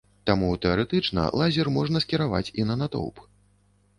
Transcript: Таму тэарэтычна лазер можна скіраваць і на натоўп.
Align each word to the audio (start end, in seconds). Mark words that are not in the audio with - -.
Таму 0.27 0.47
тэарэтычна 0.63 1.25
лазер 1.41 1.69
можна 1.77 2.01
скіраваць 2.05 2.51
і 2.63 2.65
на 2.73 2.79
натоўп. 2.83 3.21